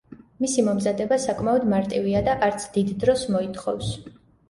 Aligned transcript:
მისი 0.45 0.63
მომზადება 0.69 1.19
საკმაოდ 1.27 1.69
მარტივია 1.75 2.25
და 2.31 2.37
არც 2.51 2.69
დიდ 2.81 2.93
დროს 3.07 3.31
მოითხოვს. 3.39 3.97